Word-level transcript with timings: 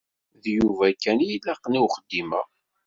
D 0.41 0.43
Yuba 0.57 0.87
kan 1.03 1.19
i 1.25 1.27
ilaqen 1.35 1.77
i 1.79 1.79
uxeddim-a. 1.85 2.41